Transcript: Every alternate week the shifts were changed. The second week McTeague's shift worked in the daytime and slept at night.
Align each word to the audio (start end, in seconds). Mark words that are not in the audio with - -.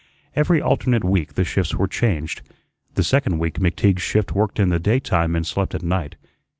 Every 0.35 0.59
alternate 0.59 1.03
week 1.03 1.35
the 1.35 1.43
shifts 1.43 1.75
were 1.75 1.87
changed. 1.87 2.41
The 2.95 3.03
second 3.03 3.37
week 3.37 3.59
McTeague's 3.59 4.01
shift 4.01 4.31
worked 4.33 4.59
in 4.59 4.69
the 4.69 4.79
daytime 4.79 5.35
and 5.35 5.45
slept 5.45 5.75
at 5.75 5.83
night. 5.83 6.15